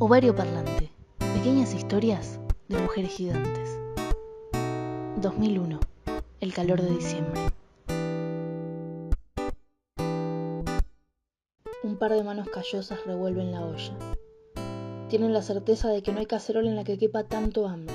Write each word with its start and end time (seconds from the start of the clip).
Ovario 0.00 0.34
Parlante. 0.34 0.90
Pequeñas 1.18 1.72
historias 1.72 2.40
de 2.68 2.78
mujeres 2.78 3.12
gigantes. 3.12 3.78
2001. 5.18 5.78
El 6.40 6.52
calor 6.52 6.82
de 6.82 6.90
diciembre. 6.90 7.40
Un 11.84 11.96
par 11.96 12.12
de 12.12 12.24
manos 12.24 12.48
callosas 12.48 13.06
revuelven 13.06 13.52
la 13.52 13.64
olla. 13.64 13.96
Tienen 15.10 15.32
la 15.32 15.42
certeza 15.42 15.90
de 15.90 16.02
que 16.02 16.10
no 16.10 16.18
hay 16.18 16.26
cacerola 16.26 16.68
en 16.68 16.74
la 16.74 16.82
que 16.82 16.98
quepa 16.98 17.22
tanto 17.22 17.68
hambre. 17.68 17.94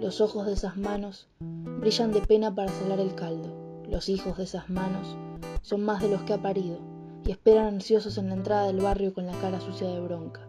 Los 0.00 0.20
ojos 0.20 0.44
de 0.44 0.54
esas 0.54 0.76
manos 0.76 1.28
brillan 1.38 2.10
de 2.10 2.20
pena 2.20 2.52
para 2.52 2.72
salar 2.72 2.98
el 2.98 3.14
caldo. 3.14 3.54
Los 3.88 4.08
hijos 4.08 4.38
de 4.38 4.42
esas 4.42 4.68
manos 4.70 5.16
son 5.62 5.84
más 5.84 6.02
de 6.02 6.08
los 6.08 6.22
que 6.22 6.32
ha 6.32 6.42
parido 6.42 6.80
y 7.24 7.30
esperan 7.30 7.66
ansiosos 7.66 8.18
en 8.18 8.26
la 8.26 8.34
entrada 8.34 8.66
del 8.66 8.80
barrio 8.80 9.14
con 9.14 9.24
la 9.24 9.38
cara 9.40 9.60
sucia 9.60 9.86
de 9.86 10.00
bronca. 10.00 10.47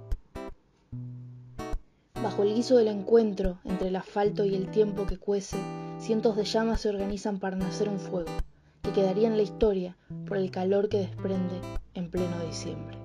Bajo 2.24 2.44
el 2.44 2.54
guiso 2.54 2.76
del 2.76 2.90
encuentro 2.90 3.60
entre 3.64 3.88
el 3.88 3.96
asfalto 3.96 4.44
y 4.44 4.54
el 4.54 4.70
tiempo 4.70 5.06
que 5.06 5.18
cuece, 5.18 5.56
cientos 6.00 6.36
de 6.36 6.44
llamas 6.44 6.82
se 6.82 6.90
organizan 6.90 7.40
para 7.40 7.56
nacer 7.56 7.88
un 7.88 7.98
fuego, 7.98 8.30
que 8.82 8.92
quedaría 8.92 9.30
en 9.30 9.38
la 9.38 9.44
historia 9.44 9.96
por 10.28 10.36
el 10.36 10.52
calor 10.52 10.90
que 10.90 10.98
desprende 10.98 11.62
en 11.94 12.12
pleno 12.12 12.38
diciembre. 12.46 12.98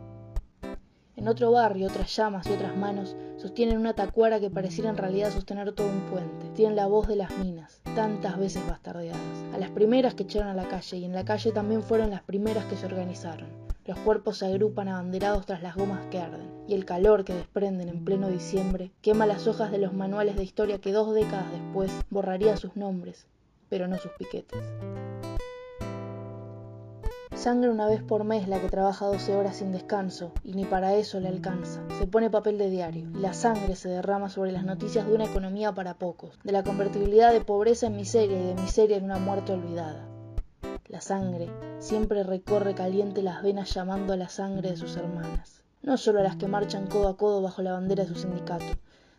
En 1.14 1.28
otro 1.28 1.52
barrio, 1.52 1.86
otras 1.86 2.14
llamas 2.16 2.44
y 2.48 2.52
otras 2.54 2.76
manos 2.76 3.14
sostienen 3.36 3.78
una 3.78 3.94
tacuara 3.94 4.40
que 4.40 4.50
pareciera 4.50 4.90
en 4.90 4.96
realidad 4.96 5.30
sostener 5.30 5.72
todo 5.72 5.86
un 5.86 6.00
puente. 6.10 6.50
Tienen 6.54 6.74
la 6.74 6.88
voz 6.88 7.06
de 7.06 7.14
las 7.14 7.38
minas, 7.38 7.82
tantas 7.94 8.36
veces 8.36 8.66
bastardeadas. 8.66 9.20
A 9.54 9.58
las 9.58 9.70
primeras 9.70 10.14
que 10.14 10.24
echaron 10.24 10.48
a 10.48 10.54
la 10.54 10.68
calle, 10.68 10.96
y 10.96 11.04
en 11.04 11.12
la 11.12 11.24
calle 11.24 11.52
también 11.52 11.84
fueron 11.84 12.10
las 12.10 12.22
primeras 12.22 12.64
que 12.64 12.76
se 12.76 12.86
organizaron. 12.86 13.63
Los 13.86 13.98
cuerpos 13.98 14.38
se 14.38 14.46
agrupan 14.46 14.88
abanderados 14.88 15.44
tras 15.44 15.62
las 15.62 15.76
gomas 15.76 16.06
que 16.06 16.18
arden, 16.18 16.50
y 16.66 16.72
el 16.72 16.86
calor 16.86 17.26
que 17.26 17.34
desprenden 17.34 17.90
en 17.90 18.02
pleno 18.02 18.28
diciembre 18.30 18.92
quema 19.02 19.26
las 19.26 19.46
hojas 19.46 19.70
de 19.70 19.76
los 19.76 19.92
manuales 19.92 20.36
de 20.36 20.42
historia 20.42 20.80
que 20.80 20.90
dos 20.90 21.14
décadas 21.14 21.52
después 21.52 21.92
borrarían 22.08 22.56
sus 22.56 22.76
nombres, 22.76 23.26
pero 23.68 23.86
no 23.86 23.98
sus 23.98 24.12
piquetes. 24.12 24.58
Sangre 27.34 27.68
una 27.68 27.86
vez 27.86 28.02
por 28.02 28.24
mes 28.24 28.48
la 28.48 28.58
que 28.58 28.70
trabaja 28.70 29.04
12 29.04 29.36
horas 29.36 29.56
sin 29.56 29.70
descanso, 29.70 30.32
y 30.42 30.54
ni 30.54 30.64
para 30.64 30.94
eso 30.94 31.20
le 31.20 31.28
alcanza. 31.28 31.82
Se 31.98 32.06
pone 32.06 32.30
papel 32.30 32.56
de 32.56 32.70
diario, 32.70 33.10
y 33.14 33.18
la 33.18 33.34
sangre 33.34 33.76
se 33.76 33.90
derrama 33.90 34.30
sobre 34.30 34.50
las 34.50 34.64
noticias 34.64 35.06
de 35.06 35.14
una 35.14 35.26
economía 35.26 35.74
para 35.74 35.98
pocos, 35.98 36.38
de 36.42 36.52
la 36.52 36.62
convertibilidad 36.62 37.34
de 37.34 37.42
pobreza 37.42 37.88
en 37.88 37.96
miseria 37.96 38.40
y 38.40 38.46
de 38.46 38.54
miseria 38.54 38.96
en 38.96 39.04
una 39.04 39.18
muerte 39.18 39.52
olvidada. 39.52 40.13
La 40.94 41.00
sangre. 41.00 41.50
Siempre 41.80 42.22
recorre 42.22 42.76
caliente 42.76 43.20
las 43.20 43.42
venas 43.42 43.74
llamando 43.74 44.12
a 44.12 44.16
la 44.16 44.28
sangre 44.28 44.70
de 44.70 44.76
sus 44.76 44.96
hermanas, 44.96 45.64
no 45.82 45.96
solo 45.96 46.20
a 46.20 46.22
las 46.22 46.36
que 46.36 46.46
marchan 46.46 46.86
codo 46.86 47.08
a 47.08 47.16
codo 47.16 47.42
bajo 47.42 47.62
la 47.62 47.72
bandera 47.72 48.04
de 48.04 48.10
su 48.10 48.14
sindicato, 48.14 48.64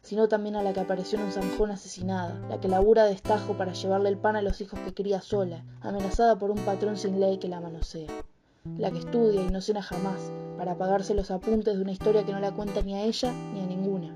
sino 0.02 0.30
también 0.30 0.56
a 0.56 0.64
la 0.64 0.72
que 0.72 0.80
apareció 0.80 1.20
en 1.20 1.26
un 1.26 1.34
zanjón 1.34 1.72
asesinada, 1.72 2.40
la 2.48 2.62
que 2.62 2.70
labura 2.70 3.04
de 3.04 3.12
estajo 3.12 3.58
para 3.58 3.74
llevarle 3.74 4.08
el 4.08 4.18
pan 4.18 4.38
a 4.38 4.42
los 4.42 4.62
hijos 4.62 4.80
que 4.80 4.94
cría 4.94 5.20
sola, 5.20 5.66
amenazada 5.82 6.38
por 6.38 6.50
un 6.50 6.60
patrón 6.60 6.96
sin 6.96 7.20
ley 7.20 7.40
que 7.40 7.50
la 7.50 7.60
manosea, 7.60 8.08
la 8.78 8.90
que 8.90 9.00
estudia 9.00 9.42
y 9.42 9.50
no 9.50 9.60
cena 9.60 9.82
jamás, 9.82 10.32
para 10.58 10.78
pagarse 10.78 11.14
los 11.14 11.30
apuntes 11.30 11.76
de 11.76 11.82
una 11.82 11.92
historia 11.92 12.24
que 12.24 12.32
no 12.32 12.40
la 12.40 12.54
cuenta 12.54 12.84
ni 12.84 12.94
a 12.96 13.04
ella 13.04 13.34
ni 13.54 13.60
a 13.60 13.66
ninguna, 13.66 14.16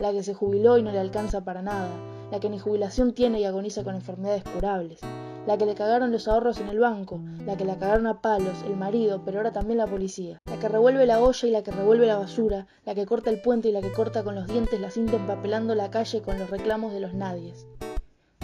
la 0.00 0.12
que 0.12 0.22
se 0.22 0.32
jubiló 0.32 0.78
y 0.78 0.82
no 0.82 0.90
le 0.90 1.00
alcanza 1.00 1.42
para 1.42 1.60
nada, 1.60 1.90
la 2.32 2.40
que 2.40 2.48
ni 2.48 2.58
jubilación 2.58 3.12
tiene 3.12 3.40
y 3.40 3.44
agoniza 3.44 3.84
con 3.84 3.94
enfermedades 3.94 4.42
curables, 4.42 5.00
la 5.48 5.56
que 5.56 5.64
le 5.64 5.74
cagaron 5.74 6.12
los 6.12 6.28
ahorros 6.28 6.60
en 6.60 6.68
el 6.68 6.78
banco, 6.78 7.22
la 7.46 7.56
que 7.56 7.64
la 7.64 7.78
cagaron 7.78 8.06
a 8.06 8.20
palos, 8.20 8.62
el 8.66 8.76
marido, 8.76 9.22
pero 9.24 9.38
ahora 9.38 9.50
también 9.50 9.78
la 9.78 9.86
policía, 9.86 10.38
la 10.44 10.58
que 10.58 10.68
revuelve 10.68 11.06
la 11.06 11.22
olla 11.22 11.48
y 11.48 11.50
la 11.50 11.62
que 11.62 11.70
revuelve 11.70 12.04
la 12.04 12.18
basura, 12.18 12.66
la 12.84 12.94
que 12.94 13.06
corta 13.06 13.30
el 13.30 13.40
puente 13.40 13.70
y 13.70 13.72
la 13.72 13.80
que 13.80 13.90
corta 13.90 14.22
con 14.22 14.34
los 14.34 14.46
dientes 14.46 14.78
la 14.78 14.90
cinta 14.90 15.16
empapelando 15.16 15.74
la 15.74 15.90
calle 15.90 16.20
con 16.20 16.38
los 16.38 16.50
reclamos 16.50 16.92
de 16.92 17.00
los 17.00 17.14
nadies. 17.14 17.66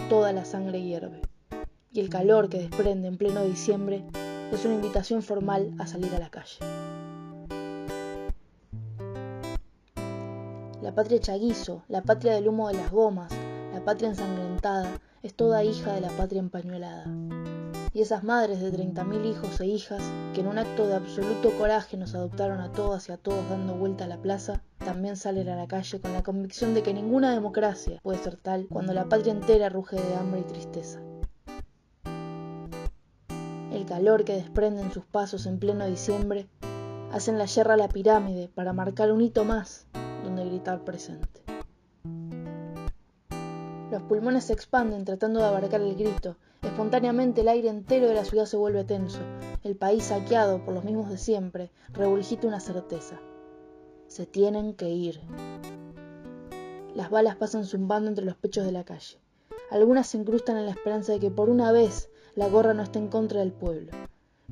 Toda 0.09 0.33
la 0.33 0.45
sangre 0.45 0.81
hierve. 0.81 1.21
Y 1.91 1.99
el 1.99 2.09
calor 2.09 2.49
que 2.49 2.57
desprende 2.57 3.07
en 3.07 3.19
pleno 3.19 3.43
diciembre 3.43 4.03
es 4.51 4.65
una 4.65 4.73
invitación 4.73 5.21
formal 5.21 5.75
a 5.77 5.85
salir 5.85 6.11
a 6.15 6.17
la 6.17 6.31
calle. 6.31 6.57
La 10.81 10.95
patria 10.95 11.19
chaguizo, 11.19 11.83
la 11.87 12.01
patria 12.01 12.33
del 12.33 12.47
humo 12.47 12.67
de 12.69 12.77
las 12.77 12.89
gomas, 12.89 13.31
la 13.75 13.83
patria 13.83 14.07
ensangrentada, 14.07 15.01
es 15.21 15.33
toda 15.33 15.65
hija 15.65 15.91
de 15.91 15.99
la 15.99 16.07
patria 16.07 16.39
empañuelada. 16.39 17.07
Y 17.93 18.01
esas 18.01 18.23
madres 18.23 18.61
de 18.61 18.71
treinta 18.71 19.03
mil 19.03 19.25
hijos 19.25 19.59
e 19.59 19.65
hijas, 19.65 20.01
que 20.33 20.39
en 20.39 20.47
un 20.47 20.57
acto 20.57 20.87
de 20.87 20.95
absoluto 20.95 21.51
coraje 21.57 21.97
nos 21.97 22.15
adoptaron 22.15 22.61
a 22.61 22.71
todas 22.71 23.09
y 23.09 23.11
a 23.11 23.17
todos 23.17 23.49
dando 23.49 23.75
vuelta 23.75 24.05
a 24.05 24.07
la 24.07 24.21
plaza, 24.21 24.63
también 24.77 25.17
salen 25.17 25.49
a 25.49 25.57
la 25.57 25.67
calle 25.67 25.99
con 25.99 26.13
la 26.13 26.23
convicción 26.23 26.73
de 26.73 26.83
que 26.83 26.93
ninguna 26.93 27.33
democracia 27.33 27.99
puede 28.01 28.19
ser 28.19 28.37
tal 28.37 28.67
cuando 28.69 28.93
la 28.93 29.09
patria 29.09 29.33
entera 29.33 29.67
ruge 29.67 29.97
de 29.97 30.15
hambre 30.15 30.39
y 30.39 30.43
tristeza. 30.43 31.01
El 33.73 33.85
calor 33.85 34.23
que 34.23 34.35
desprenden 34.35 34.93
sus 34.93 35.03
pasos 35.03 35.45
en 35.47 35.59
pleno 35.59 35.85
diciembre 35.85 36.47
hacen 37.11 37.37
la 37.37 37.45
yerra 37.45 37.73
a 37.73 37.77
la 37.77 37.89
pirámide 37.89 38.47
para 38.47 38.71
marcar 38.71 39.11
un 39.11 39.19
hito 39.19 39.43
más 39.43 39.85
donde 40.23 40.45
gritar 40.45 40.85
presente. 40.85 41.44
Los 43.95 44.03
pulmones 44.03 44.43
se 44.43 44.51
expanden 44.51 45.05
tratando 45.05 45.39
de 45.39 45.45
abarcar 45.45 45.79
el 45.79 45.95
grito. 45.95 46.35
Espontáneamente 46.61 47.39
el 47.39 47.47
aire 47.47 47.69
entero 47.69 48.09
de 48.09 48.13
la 48.13 48.25
ciudad 48.25 48.43
se 48.43 48.57
vuelve 48.57 48.83
tenso. 48.83 49.19
El 49.63 49.77
país 49.77 50.03
saqueado 50.03 50.65
por 50.65 50.73
los 50.73 50.83
mismos 50.83 51.09
de 51.09 51.17
siempre 51.17 51.71
regurgita 51.93 52.45
una 52.45 52.59
certeza. 52.59 53.21
Se 54.07 54.25
tienen 54.25 54.73
que 54.73 54.89
ir. 54.89 55.21
Las 56.93 57.09
balas 57.09 57.37
pasan 57.37 57.63
zumbando 57.63 58.09
entre 58.09 58.25
los 58.25 58.35
pechos 58.35 58.65
de 58.65 58.73
la 58.73 58.83
calle. 58.83 59.17
Algunas 59.71 60.07
se 60.07 60.17
incrustan 60.17 60.57
en 60.57 60.65
la 60.65 60.71
esperanza 60.71 61.13
de 61.13 61.21
que 61.21 61.31
por 61.31 61.49
una 61.49 61.71
vez 61.71 62.09
la 62.35 62.49
gorra 62.49 62.73
no 62.73 62.83
esté 62.83 62.99
en 62.99 63.07
contra 63.07 63.39
del 63.39 63.53
pueblo. 63.53 63.93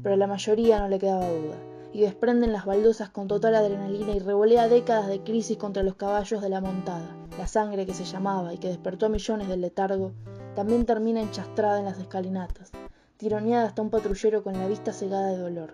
Pero 0.01 0.15
a 0.15 0.17
la 0.17 0.27
mayoría 0.27 0.79
no 0.79 0.87
le 0.87 0.99
quedaba 0.99 1.27
duda 1.27 1.57
y 1.91 1.99
desprenden 1.99 2.53
las 2.53 2.65
baldosas 2.65 3.09
con 3.09 3.27
total 3.27 3.55
adrenalina 3.55 4.13
y 4.13 4.19
revolea 4.19 4.69
décadas 4.69 5.09
de 5.09 5.19
crisis 5.19 5.57
contra 5.57 5.83
los 5.83 5.95
caballos 5.95 6.41
de 6.41 6.47
la 6.47 6.61
montada. 6.61 7.22
La 7.37 7.47
sangre 7.47 7.85
que 7.85 7.93
se 7.93 8.05
llamaba 8.05 8.53
y 8.53 8.57
que 8.57 8.67
despertó 8.67 9.07
a 9.07 9.09
millones 9.09 9.47
del 9.47 9.61
letargo 9.61 10.11
también 10.55 10.85
termina 10.85 11.21
enchastrada 11.21 11.79
en 11.79 11.85
las 11.85 11.97
escalinatas, 11.97 12.71
tironeada 13.17 13.67
hasta 13.67 13.81
un 13.81 13.89
patrullero 13.89 14.43
con 14.43 14.53
la 14.53 14.67
vista 14.67 14.93
cegada 14.93 15.27
de 15.27 15.37
dolor, 15.37 15.73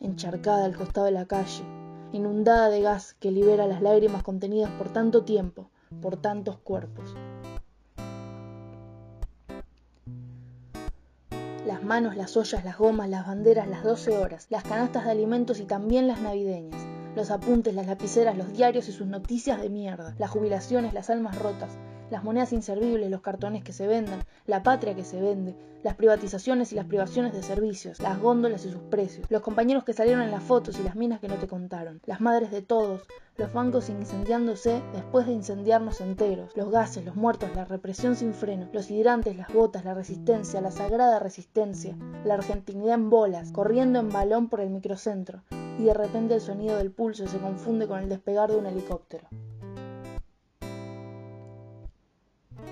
encharcada 0.00 0.66
al 0.66 0.76
costado 0.76 1.06
de 1.06 1.12
la 1.12 1.26
calle, 1.26 1.64
inundada 2.12 2.68
de 2.68 2.82
gas 2.82 3.14
que 3.14 3.30
libera 3.30 3.66
las 3.66 3.80
lágrimas 3.80 4.22
contenidas 4.22 4.70
por 4.72 4.92
tanto 4.92 5.24
tiempo, 5.24 5.70
por 6.02 6.16
tantos 6.16 6.58
cuerpos. 6.58 7.14
las 11.66 11.82
manos, 11.82 12.16
las 12.16 12.36
ollas, 12.36 12.64
las 12.64 12.78
gomas, 12.78 13.08
las 13.08 13.26
banderas, 13.26 13.68
las 13.68 13.82
doce 13.82 14.16
horas, 14.16 14.46
las 14.50 14.62
canastas 14.62 15.04
de 15.04 15.10
alimentos 15.10 15.58
y 15.58 15.64
también 15.64 16.06
las 16.06 16.20
navideñas, 16.20 16.85
los 17.16 17.30
apuntes, 17.30 17.74
las 17.74 17.86
lapiceras, 17.86 18.36
los 18.36 18.52
diarios 18.52 18.88
y 18.88 18.92
sus 18.92 19.06
noticias 19.06 19.58
de 19.58 19.70
mierda, 19.70 20.14
las 20.18 20.30
jubilaciones, 20.30 20.92
las 20.92 21.08
almas 21.08 21.38
rotas, 21.38 21.70
las 22.10 22.22
monedas 22.22 22.52
inservibles, 22.52 23.10
los 23.10 23.22
cartones 23.22 23.64
que 23.64 23.72
se 23.72 23.86
venden, 23.86 24.20
la 24.46 24.62
patria 24.62 24.94
que 24.94 25.02
se 25.02 25.18
vende, 25.18 25.56
las 25.82 25.94
privatizaciones 25.94 26.72
y 26.72 26.74
las 26.74 26.84
privaciones 26.84 27.32
de 27.32 27.42
servicios, 27.42 28.00
las 28.00 28.20
góndolas 28.20 28.66
y 28.66 28.70
sus 28.70 28.82
precios, 28.82 29.26
los 29.30 29.40
compañeros 29.40 29.82
que 29.82 29.94
salieron 29.94 30.22
en 30.22 30.30
las 30.30 30.42
fotos 30.42 30.78
y 30.78 30.82
las 30.82 30.94
minas 30.94 31.18
que 31.18 31.28
no 31.28 31.36
te 31.36 31.48
contaron, 31.48 32.02
las 32.04 32.20
madres 32.20 32.50
de 32.50 32.60
todos, 32.60 33.00
los 33.38 33.50
bancos 33.50 33.88
incendiándose 33.88 34.82
después 34.92 35.26
de 35.26 35.32
incendiarnos 35.32 36.02
enteros, 36.02 36.54
los 36.54 36.70
gases, 36.70 37.02
los 37.02 37.16
muertos, 37.16 37.48
la 37.56 37.64
represión 37.64 38.14
sin 38.14 38.34
freno, 38.34 38.68
los 38.74 38.90
hidrantes, 38.90 39.38
las 39.38 39.52
botas, 39.54 39.86
la 39.86 39.94
resistencia, 39.94 40.60
la 40.60 40.70
sagrada 40.70 41.18
resistencia, 41.18 41.96
la 42.26 42.34
argentinidad 42.34 42.96
en 42.96 43.08
bolas, 43.08 43.52
corriendo 43.52 44.00
en 44.00 44.10
balón 44.10 44.48
por 44.50 44.60
el 44.60 44.68
microcentro, 44.68 45.40
y 45.78 45.84
de 45.84 45.94
repente 45.94 46.34
el 46.34 46.40
sonido 46.40 46.76
del 46.76 46.90
pulso 46.90 47.26
se 47.26 47.38
confunde 47.38 47.86
con 47.86 48.00
el 48.00 48.08
despegar 48.08 48.50
de 48.50 48.56
un 48.56 48.66
helicóptero. 48.66 49.28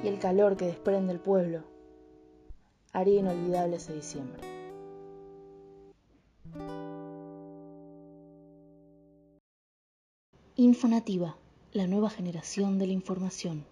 y 0.05 0.09
el 0.09 0.19
calor 0.19 0.57
que 0.57 0.67
desprende 0.67 1.15
el 1.15 1.19
pueblo 1.19 1.63
haría 2.93 3.21
inolvidable 3.21 3.77
ese 3.77 3.95
diciembre. 3.95 4.43
Infonativa, 10.57 11.37
la 11.73 11.87
nueva 11.87 12.11
generación 12.11 12.79
de 12.79 12.87
la 12.87 12.93
información. 12.93 13.65